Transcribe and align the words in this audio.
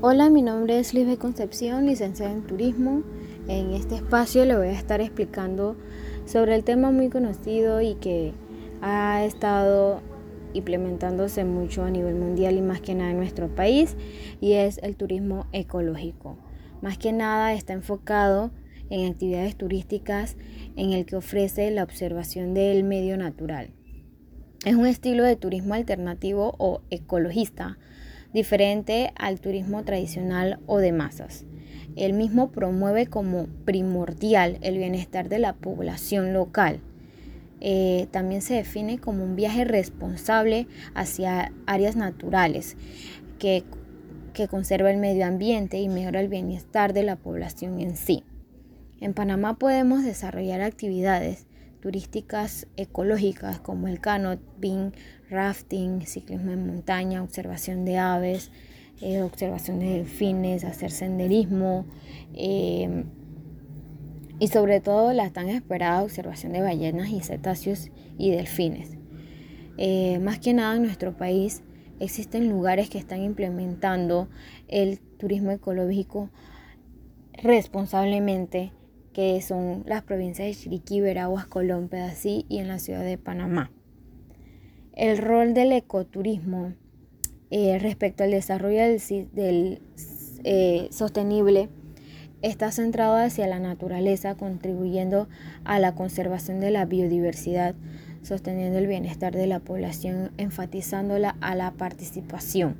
Hola, 0.00 0.30
mi 0.30 0.42
nombre 0.42 0.78
es 0.78 0.94
Liz 0.94 1.18
Concepción, 1.18 1.86
licenciada 1.86 2.30
en 2.30 2.46
Turismo. 2.46 3.02
En 3.48 3.72
este 3.72 3.96
espacio 3.96 4.44
le 4.44 4.56
voy 4.56 4.68
a 4.68 4.72
estar 4.72 5.00
explicando 5.00 5.74
sobre 6.24 6.54
el 6.54 6.62
tema 6.62 6.92
muy 6.92 7.08
conocido 7.08 7.80
y 7.80 7.96
que 7.96 8.32
ha 8.80 9.24
estado 9.24 10.00
implementándose 10.52 11.44
mucho 11.44 11.82
a 11.82 11.90
nivel 11.90 12.14
mundial 12.14 12.56
y 12.56 12.60
más 12.60 12.80
que 12.80 12.94
nada 12.94 13.10
en 13.10 13.16
nuestro 13.16 13.52
país 13.52 13.96
y 14.40 14.52
es 14.52 14.78
el 14.84 14.94
turismo 14.94 15.46
ecológico. 15.50 16.38
Más 16.80 16.96
que 16.96 17.12
nada 17.12 17.52
está 17.52 17.72
enfocado 17.72 18.52
en 18.90 19.10
actividades 19.10 19.56
turísticas 19.56 20.36
en 20.76 20.92
el 20.92 21.06
que 21.06 21.16
ofrece 21.16 21.72
la 21.72 21.82
observación 21.82 22.54
del 22.54 22.84
medio 22.84 23.16
natural. 23.16 23.72
Es 24.64 24.76
un 24.76 24.86
estilo 24.86 25.24
de 25.24 25.34
turismo 25.34 25.74
alternativo 25.74 26.54
o 26.58 26.82
ecologista 26.88 27.78
diferente 28.32 29.12
al 29.16 29.40
turismo 29.40 29.84
tradicional 29.84 30.60
o 30.66 30.78
de 30.78 30.92
masas. 30.92 31.44
El 31.96 32.12
mismo 32.12 32.50
promueve 32.52 33.06
como 33.06 33.46
primordial 33.64 34.58
el 34.60 34.78
bienestar 34.78 35.28
de 35.28 35.40
la 35.40 35.54
población 35.54 36.32
local. 36.32 36.80
Eh, 37.60 38.06
también 38.12 38.40
se 38.40 38.54
define 38.54 38.98
como 38.98 39.24
un 39.24 39.34
viaje 39.34 39.64
responsable 39.64 40.68
hacia 40.94 41.52
áreas 41.66 41.96
naturales 41.96 42.76
que, 43.40 43.64
que 44.32 44.46
conserva 44.46 44.92
el 44.92 44.98
medio 44.98 45.26
ambiente 45.26 45.80
y 45.80 45.88
mejora 45.88 46.20
el 46.20 46.28
bienestar 46.28 46.92
de 46.92 47.02
la 47.02 47.16
población 47.16 47.80
en 47.80 47.96
sí. 47.96 48.22
En 49.00 49.12
Panamá 49.12 49.58
podemos 49.58 50.04
desarrollar 50.04 50.60
actividades 50.60 51.47
turísticas 51.80 52.66
ecológicas 52.76 53.60
como 53.60 53.88
el 53.88 54.00
canoping, 54.00 54.92
rafting, 55.30 56.06
ciclismo 56.06 56.52
en 56.52 56.66
montaña, 56.66 57.22
observación 57.22 57.84
de 57.84 57.98
aves, 57.98 58.50
eh, 59.00 59.22
observación 59.22 59.78
de 59.78 59.90
delfines, 59.90 60.64
hacer 60.64 60.90
senderismo 60.90 61.86
em, 62.34 63.04
y 64.40 64.48
sobre 64.48 64.80
todo 64.80 65.12
la 65.12 65.30
tan 65.30 65.48
esperada 65.48 66.02
observación 66.02 66.52
de 66.52 66.62
ballenas 66.62 67.10
y 67.10 67.20
cetáceos 67.20 67.90
y 68.18 68.30
delfines. 68.30 68.96
Eh, 69.76 70.18
más 70.18 70.40
que 70.40 70.54
nada 70.54 70.76
en 70.76 70.82
nuestro 70.82 71.16
país 71.16 71.62
existen 72.00 72.48
lugares 72.48 72.90
que 72.90 72.98
están 72.98 73.22
implementando 73.22 74.28
el 74.66 74.98
turismo 74.98 75.52
ecológico 75.52 76.30
responsablemente 77.34 78.72
que 79.18 79.42
son 79.42 79.82
las 79.84 80.04
provincias 80.04 80.46
de 80.46 80.54
Chiriquí, 80.54 81.00
Veraguas, 81.00 81.44
Colón, 81.44 81.88
Pedací 81.88 82.46
y 82.48 82.58
en 82.58 82.68
la 82.68 82.78
ciudad 82.78 83.02
de 83.02 83.18
Panamá. 83.18 83.72
El 84.92 85.18
rol 85.18 85.54
del 85.54 85.72
ecoturismo 85.72 86.74
eh, 87.50 87.80
respecto 87.80 88.22
al 88.22 88.30
desarrollo 88.30 88.80
del, 89.32 89.82
eh, 90.44 90.86
sostenible 90.92 91.68
está 92.42 92.70
centrado 92.70 93.16
hacia 93.16 93.48
la 93.48 93.58
naturaleza, 93.58 94.36
contribuyendo 94.36 95.28
a 95.64 95.80
la 95.80 95.96
conservación 95.96 96.60
de 96.60 96.70
la 96.70 96.84
biodiversidad, 96.84 97.74
sosteniendo 98.22 98.78
el 98.78 98.86
bienestar 98.86 99.34
de 99.34 99.48
la 99.48 99.58
población, 99.58 100.30
enfatizándola 100.36 101.36
a 101.40 101.56
la 101.56 101.72
participación. 101.72 102.76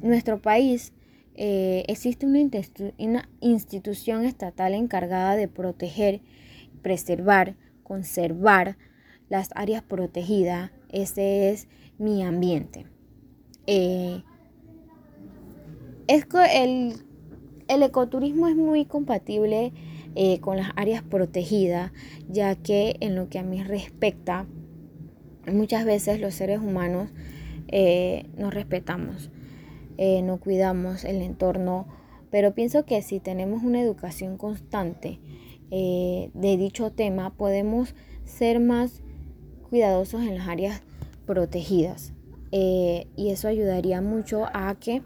Nuestro 0.00 0.40
país 0.40 0.94
eh, 1.34 1.84
existe 1.88 2.26
una, 2.26 3.28
institución 3.40 4.24
estatal 4.24 4.74
encargada 4.74 5.34
de 5.34 5.48
proteger, 5.48 6.20
preservar, 6.82 7.56
conservar 7.82 8.76
las 9.28 9.48
áreas 9.54 9.82
protegidas. 9.82 10.70
Ese 10.90 11.50
es 11.50 11.68
mi 11.98 12.22
ambiente. 12.22 12.86
Eh, 13.66 14.22
el, 16.06 17.82
ecoturismo 17.82 18.48
es 18.48 18.56
muy 18.56 18.84
compatible 18.84 19.72
eh, 20.14 20.38
con 20.40 20.58
las 20.58 20.70
áreas 20.76 21.02
protegidas, 21.02 21.92
ya 22.28 22.54
que 22.56 22.96
en 23.00 23.14
lo 23.14 23.30
que 23.30 23.38
a 23.38 23.42
mí 23.42 23.62
respecta, 23.62 24.46
muchas 25.50 25.86
veces 25.86 26.20
los 26.20 26.34
seres 26.34 26.58
humanos 26.58 27.08
nos 28.36 28.52
respetamos. 28.52 29.30
Eh, 29.98 30.22
no 30.22 30.38
cuidamos 30.38 31.04
el 31.04 31.22
entorno, 31.22 31.86
pero 32.30 32.54
pienso 32.54 32.84
que 32.84 33.02
si 33.02 33.20
tenemos 33.20 33.62
una 33.62 33.80
educación 33.80 34.36
constante 34.36 35.18
eh, 35.70 36.30
de 36.34 36.56
dicho 36.56 36.90
tema, 36.90 37.34
podemos 37.34 37.94
ser 38.24 38.60
más 38.60 39.02
cuidadosos 39.68 40.22
en 40.22 40.36
las 40.36 40.48
áreas 40.48 40.82
protegidas. 41.26 42.12
Eh, 42.52 43.06
y 43.16 43.30
eso 43.30 43.48
ayudaría 43.48 44.00
mucho 44.00 44.46
a 44.52 44.74
que 44.78 45.02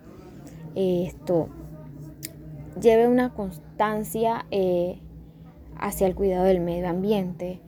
esto 0.74 1.48
lleve 2.80 3.08
una 3.08 3.32
constancia 3.32 4.44
hacia 5.78 6.06
el 6.06 6.14
cuidado 6.14 6.44
del 6.44 6.60
medio 6.60 6.88
ambiente. 6.88 7.60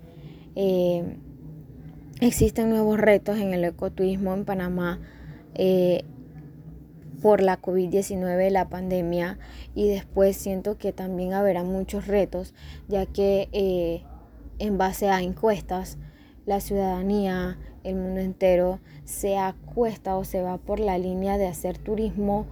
existen 2.20 2.68
nuevos 2.68 2.98
retos 2.98 3.38
en 3.38 3.54
el 3.54 3.64
ecoturismo 3.64 4.34
en 4.34 4.44
Panamá 4.44 5.00
por 7.20 7.42
la 7.42 7.60
COVID-19, 7.60 8.50
la 8.50 8.68
pandemia, 8.68 9.38
y 9.74 9.88
después 9.88 10.36
siento 10.36 10.78
que 10.78 10.92
también 10.92 11.32
habrá 11.32 11.64
muchos 11.64 12.06
retos, 12.06 12.54
ya 12.88 13.06
que 13.06 13.48
eh, 13.52 14.02
en 14.58 14.78
base 14.78 15.08
a 15.08 15.22
encuestas, 15.22 15.98
la 16.46 16.60
ciudadanía, 16.60 17.58
el 17.84 17.96
mundo 17.96 18.20
entero, 18.20 18.80
se 19.04 19.36
acuesta 19.36 20.16
o 20.16 20.24
se 20.24 20.42
va 20.42 20.58
por 20.58 20.80
la 20.80 20.98
línea 20.98 21.38
de 21.38 21.46
hacer 21.46 21.78
turismo 21.78 22.46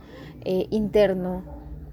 eh, 0.45 0.67
interno 0.71 1.43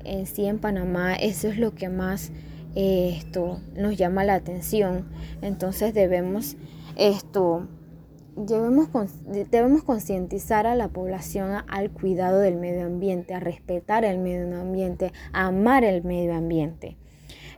en 0.04 0.26
sí 0.26 0.46
en 0.46 0.60
Panamá. 0.60 1.16
Eso 1.16 1.48
es 1.48 1.58
lo 1.58 1.74
que 1.74 1.90
más 1.90 2.32
eh, 2.76 3.16
esto 3.18 3.60
nos 3.76 3.98
llama 3.98 4.24
la 4.24 4.36
atención. 4.36 5.08
Entonces 5.42 5.94
debemos 5.94 6.58
esto 6.96 7.68
debemos, 8.36 8.90
debemos 9.26 9.84
concientizar 9.84 10.68
a 10.68 10.76
la 10.76 10.88
población 10.88 11.64
al 11.68 11.92
cuidado 11.92 12.40
del 12.40 12.56
medio 12.56 12.86
ambiente, 12.86 13.34
a 13.34 13.40
respetar 13.40 14.06
el 14.06 14.20
medio 14.20 14.60
ambiente, 14.60 15.12
a 15.32 15.48
amar 15.48 15.84
el 15.84 16.04
medio 16.04 16.34
ambiente. 16.34 16.98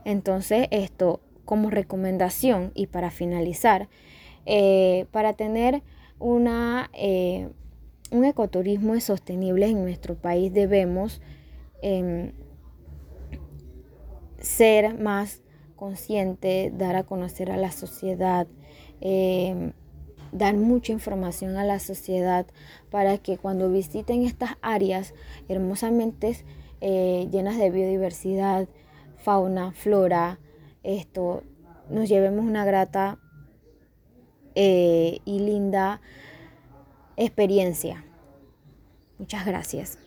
Entonces, 0.04 0.68
esto 0.70 1.20
como 1.44 1.70
recomendación 1.70 2.72
y 2.74 2.86
para 2.86 3.10
finalizar, 3.10 3.88
eh, 4.44 5.06
para 5.10 5.32
tener 5.32 5.82
una, 6.18 6.90
eh, 6.92 7.48
un 8.10 8.24
ecoturismo 8.24 8.98
sostenible 9.00 9.66
en 9.66 9.82
nuestro 9.82 10.14
país 10.14 10.52
debemos 10.52 11.20
em, 11.82 12.32
ser 14.38 14.98
más 14.98 15.42
conscientes, 15.76 16.76
dar 16.76 16.96
a 16.96 17.04
conocer 17.04 17.50
a 17.50 17.56
la 17.56 17.70
sociedad, 17.70 18.46
em, 19.00 19.72
dar 20.32 20.56
mucha 20.56 20.92
información 20.92 21.56
a 21.56 21.64
la 21.64 21.78
sociedad 21.78 22.46
para 22.90 23.18
que 23.18 23.38
cuando 23.38 23.70
visiten 23.70 24.22
estas 24.22 24.56
áreas 24.62 25.14
hermosamente 25.48 26.36
eh, 26.80 27.28
llenas 27.30 27.58
de 27.58 27.70
biodiversidad, 27.70 28.68
fauna, 29.16 29.72
flora, 29.72 30.38
esto, 30.82 31.42
nos 31.90 32.08
llevemos 32.08 32.44
una 32.44 32.64
grata 32.64 33.18
eh, 34.54 35.20
y 35.24 35.40
linda 35.40 36.00
experiencia. 37.16 38.04
Muchas 39.18 39.46
gracias. 39.46 39.98